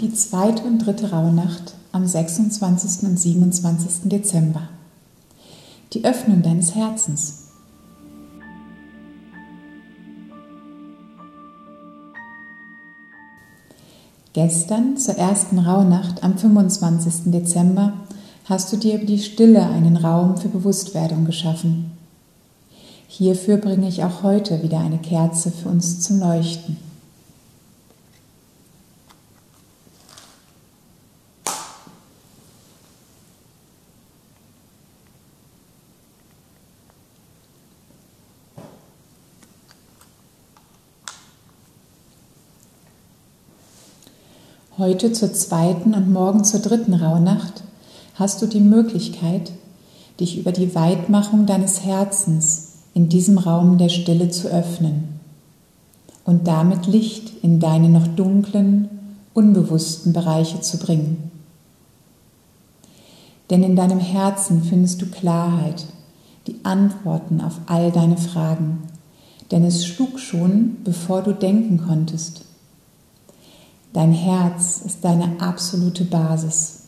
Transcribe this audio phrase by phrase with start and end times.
[0.00, 3.08] Die zweite und dritte Rauhnacht am 26.
[3.08, 4.10] und 27.
[4.10, 4.68] Dezember.
[5.94, 7.44] Die Öffnung deines Herzens.
[14.34, 17.32] Gestern zur ersten Rauhnacht am 25.
[17.32, 17.94] Dezember
[18.44, 21.92] hast du dir über die Stille einen Raum für Bewusstwerdung geschaffen.
[23.08, 26.85] Hierfür bringe ich auch heute wieder eine Kerze für uns zum Leuchten.
[44.78, 47.62] Heute zur zweiten und morgen zur dritten Rauhnacht
[48.14, 49.52] hast du die Möglichkeit,
[50.20, 55.18] dich über die Weitmachung deines Herzens in diesem Raum der Stille zu öffnen
[56.26, 58.90] und damit Licht in deine noch dunklen,
[59.32, 61.30] unbewussten Bereiche zu bringen.
[63.48, 65.86] Denn in deinem Herzen findest du Klarheit,
[66.48, 68.82] die Antworten auf all deine Fragen,
[69.50, 72.42] denn es schlug schon, bevor du denken konntest.
[73.96, 76.80] Dein Herz ist deine absolute Basis.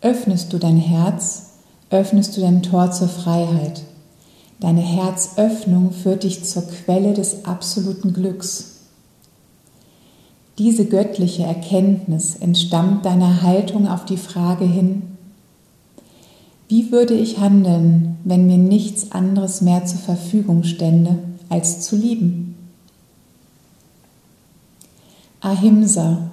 [0.00, 1.50] Öffnest du dein Herz,
[1.90, 3.84] öffnest du dein Tor zur Freiheit.
[4.58, 8.78] Deine Herzöffnung führt dich zur Quelle des absoluten Glücks.
[10.58, 15.02] Diese göttliche Erkenntnis entstammt deiner Haltung auf die Frage hin,
[16.66, 22.57] wie würde ich handeln, wenn mir nichts anderes mehr zur Verfügung stände, als zu lieben?
[25.40, 26.30] Ahimsa.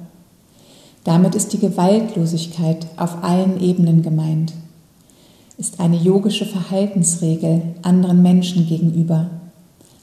[1.03, 4.53] Damit ist die Gewaltlosigkeit auf allen Ebenen gemeint.
[5.57, 9.29] Ist eine yogische Verhaltensregel anderen Menschen gegenüber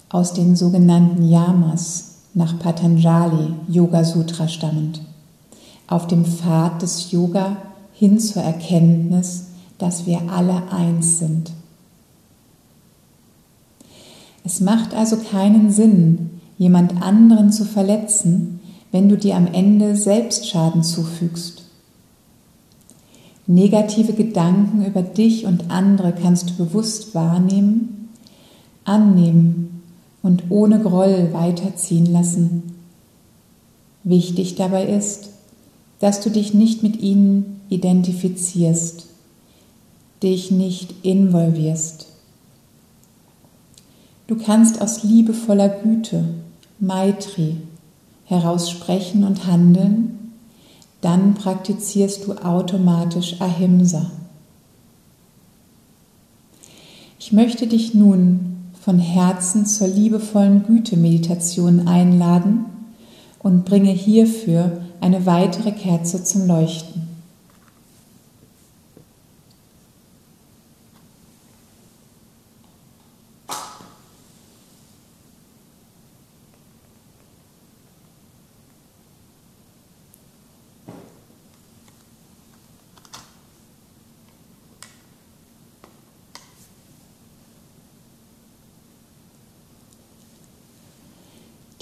[0.09, 5.01] aus den sogenannten Yamas nach Patanjali Yoga Sutra stammend.
[5.89, 7.57] Auf dem Pfad des Yoga
[7.93, 9.49] hin zur Erkenntnis,
[9.79, 11.51] dass wir alle eins sind.
[14.45, 18.61] Es macht also keinen Sinn, jemand anderen zu verletzen,
[18.93, 21.65] wenn du dir am Ende selbst Schaden zufügst.
[23.47, 28.11] Negative Gedanken über dich und andere kannst du bewusst wahrnehmen,
[28.85, 29.83] annehmen
[30.23, 32.75] und ohne Groll weiterziehen lassen.
[34.05, 35.31] Wichtig dabei ist,
[35.99, 39.07] dass du dich nicht mit ihnen identifizierst,
[40.23, 42.07] dich nicht involvierst.
[44.27, 46.25] Du kannst aus liebevoller Güte,
[46.79, 47.57] Maitri,
[48.33, 50.33] heraus sprechen und handeln,
[51.01, 54.11] dann praktizierst du automatisch Ahimsa.
[57.19, 62.65] Ich möchte dich nun von Herzen zur liebevollen Güte-Meditation einladen
[63.39, 67.02] und bringe hierfür eine weitere Kerze zum Leuchten.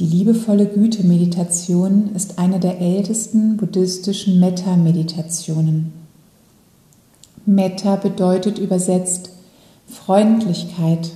[0.01, 5.93] Die liebevolle Güte-Meditation ist eine der ältesten buddhistischen Metta-Meditationen.
[7.45, 9.29] Metta bedeutet übersetzt
[9.87, 11.11] Freundlichkeit,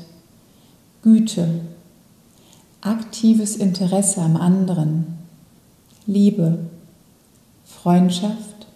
[1.01, 1.49] Güte,
[2.83, 5.07] aktives Interesse am anderen,
[6.05, 6.59] Liebe,
[7.65, 8.67] Freundschaft,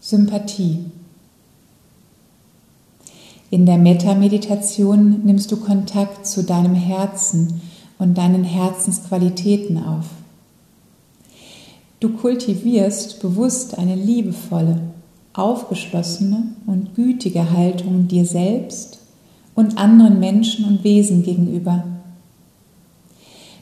[0.00, 0.84] Sympathie.
[3.50, 7.60] In der Metta-Meditation nimmst du Kontakt zu deinem Herzen
[8.02, 10.06] und deinen Herzensqualitäten auf.
[12.00, 14.80] Du kultivierst bewusst eine liebevolle,
[15.34, 18.98] aufgeschlossene und gütige Haltung dir selbst
[19.54, 21.84] und anderen Menschen und Wesen gegenüber.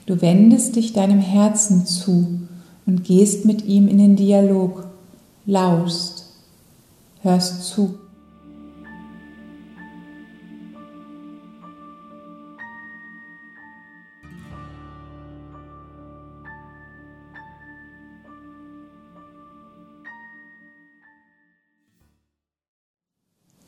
[0.06, 2.41] Du wendest dich deinem Herzen zu
[2.87, 4.87] und gehst mit ihm in den Dialog,
[5.44, 6.25] lauschst,
[7.20, 7.97] hörst zu.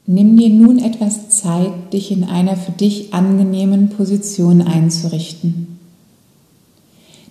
[0.07, 5.79] Nimm dir nun etwas Zeit, dich in einer für dich angenehmen Position einzurichten.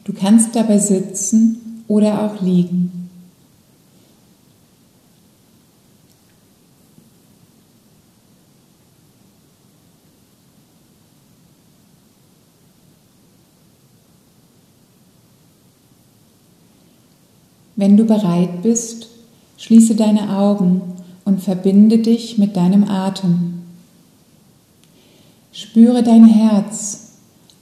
[0.06, 3.09] Du kannst dabei sitzen oder auch liegen.
[17.75, 19.07] Wenn du bereit bist,
[19.57, 20.81] schließe deine Augen
[21.31, 23.62] und verbinde dich mit deinem Atem.
[25.54, 27.13] Spüre dein Herz,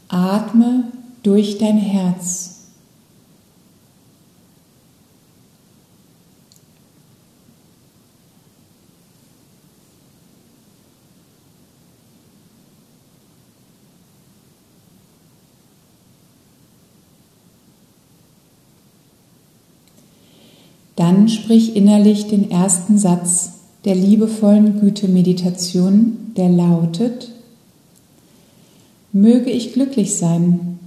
[0.08, 0.86] atme
[1.22, 2.56] durch dein Herz.
[20.96, 27.32] Dann sprich innerlich den ersten Satz der liebevollen Güte-Meditation, der lautet,
[29.12, 30.78] Möge ich glücklich sein.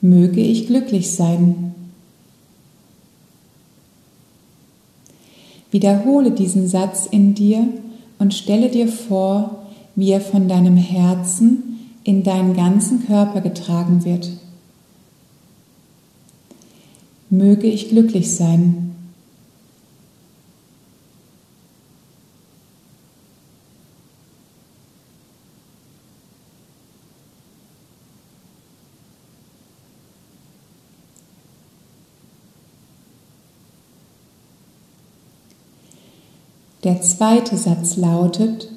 [0.00, 1.74] Möge ich glücklich sein.
[5.72, 7.66] Wiederhole diesen Satz in dir
[8.18, 14.30] und stelle dir vor, wie er von deinem Herzen in deinen ganzen Körper getragen wird.
[17.30, 18.91] Möge ich glücklich sein.
[36.84, 38.68] Der zweite Satz lautet,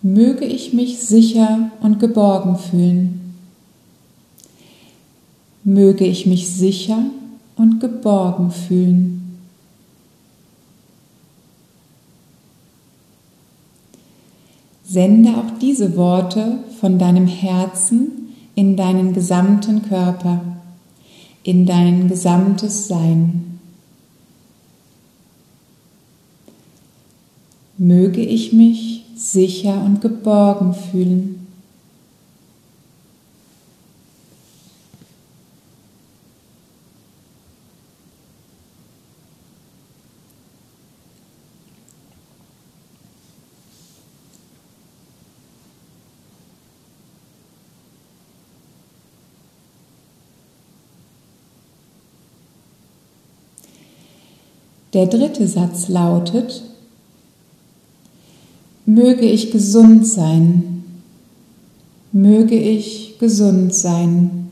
[0.00, 3.34] möge ich mich sicher und geborgen fühlen.
[5.64, 7.02] Möge ich mich sicher
[7.56, 9.18] und geborgen fühlen.
[14.82, 20.40] Sende auch diese Worte von deinem Herzen in deinen gesamten Körper,
[21.42, 23.57] in dein gesamtes Sein.
[27.78, 31.38] Möge ich mich sicher und geborgen fühlen.
[54.94, 56.67] Der dritte Satz lautet,
[58.88, 60.82] Möge ich gesund sein.
[62.10, 64.48] Möge ich gesund sein.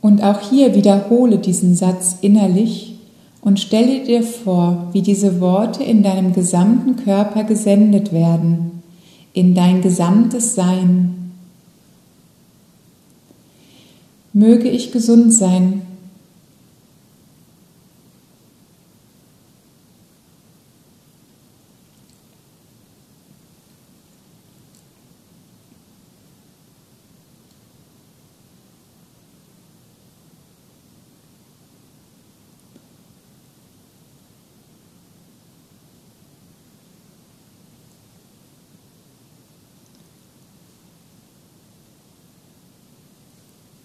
[0.00, 2.96] Und auch hier wiederhole diesen Satz innerlich
[3.42, 8.80] und stelle dir vor, wie diese Worte in deinem gesamten Körper gesendet werden,
[9.34, 11.19] in dein gesamtes Sein.
[14.32, 15.82] Möge ich gesund sein.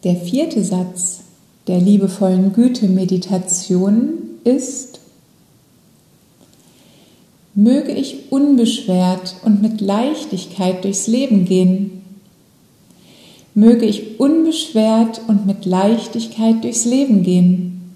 [0.05, 1.21] Der vierte Satz
[1.65, 4.99] der liebevollen Güte-Meditation ist,
[7.55, 12.03] möge ich unbeschwert und mit Leichtigkeit durchs Leben gehen.
[13.55, 17.95] Möge ich unbeschwert und mit Leichtigkeit durchs Leben gehen.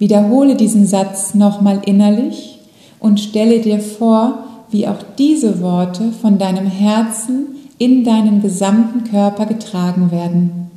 [0.00, 2.58] Wiederhole diesen Satz nochmal innerlich
[2.98, 9.46] und stelle dir vor, wie auch diese Worte von deinem Herzen in deinen gesamten Körper
[9.46, 10.70] getragen werden.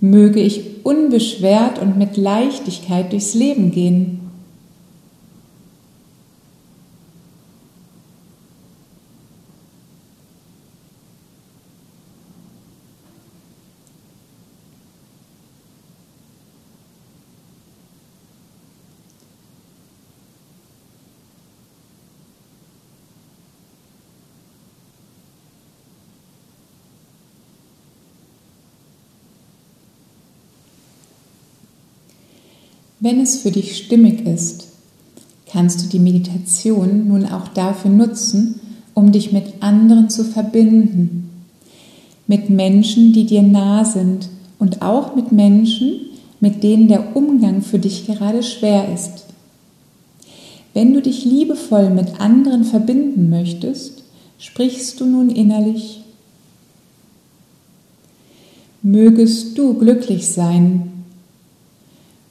[0.00, 4.23] Möge ich unbeschwert und mit Leichtigkeit durchs Leben gehen.
[33.04, 34.68] Wenn es für dich stimmig ist,
[35.52, 38.58] kannst du die Meditation nun auch dafür nutzen,
[38.94, 41.28] um dich mit anderen zu verbinden.
[42.26, 46.00] Mit Menschen, die dir nah sind und auch mit Menschen,
[46.40, 49.26] mit denen der Umgang für dich gerade schwer ist.
[50.72, 54.02] Wenn du dich liebevoll mit anderen verbinden möchtest,
[54.38, 56.00] sprichst du nun innerlich.
[58.80, 60.93] Mögest du glücklich sein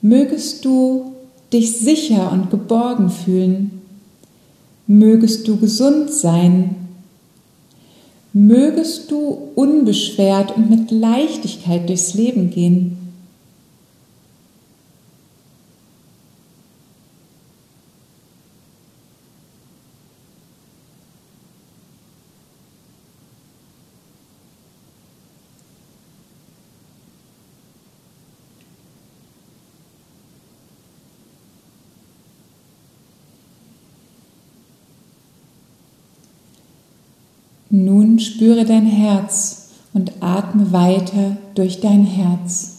[0.03, 1.13] Mögest du
[1.53, 3.81] dich sicher und geborgen fühlen.
[4.85, 6.75] Mögest du gesund sein.
[8.33, 13.02] Mögest du unbeschwert und mit Leichtigkeit durchs Leben gehen.
[37.75, 42.72] Nun spüre dein Herz und atme weiter durch dein Herz.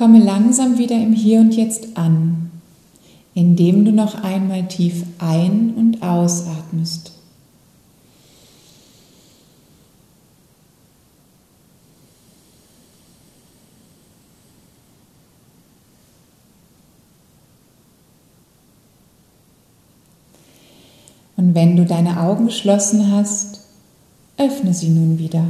[0.00, 2.50] Komme langsam wieder im Hier und Jetzt an,
[3.34, 7.12] indem du noch einmal tief ein- und ausatmest.
[21.36, 23.66] Und wenn du deine Augen geschlossen hast,
[24.38, 25.44] öffne sie nun wieder.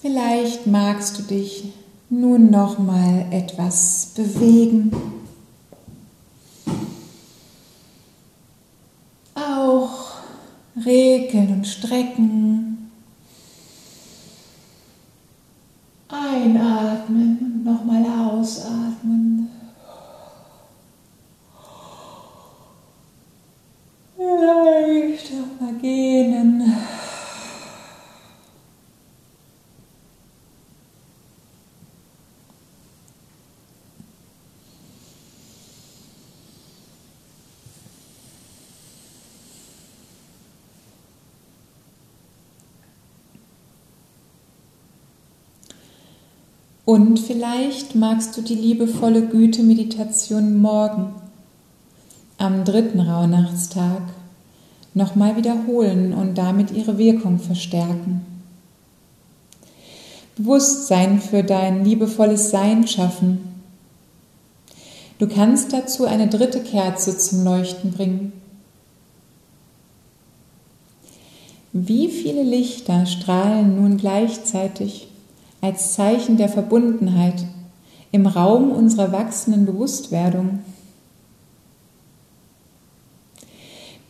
[0.00, 1.72] Vielleicht magst du dich
[2.08, 4.92] nun noch mal etwas bewegen.
[9.34, 10.12] Auch
[10.86, 12.90] regeln und strecken.
[16.08, 19.50] Einatmen und nochmal ausatmen.
[24.16, 26.72] Leicht nochmal gehen.
[46.88, 51.12] Und vielleicht magst du die liebevolle Güte-Meditation morgen,
[52.38, 54.00] am dritten Rauhnachtstag,
[54.94, 58.22] nochmal wiederholen und damit ihre Wirkung verstärken.
[60.38, 63.60] Bewusstsein für dein liebevolles Sein schaffen.
[65.18, 68.32] Du kannst dazu eine dritte Kerze zum Leuchten bringen.
[71.74, 75.07] Wie viele Lichter strahlen nun gleichzeitig
[75.60, 77.44] als Zeichen der Verbundenheit
[78.12, 80.60] im Raum unserer wachsenden Bewusstwerdung.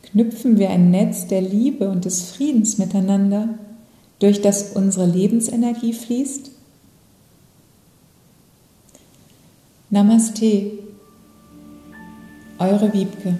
[0.03, 3.59] Knüpfen wir ein Netz der Liebe und des Friedens miteinander,
[4.19, 6.51] durch das unsere Lebensenergie fließt?
[9.91, 10.73] Namaste,
[12.59, 13.39] eure Wiebke.